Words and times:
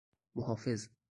محافظ 0.35 0.89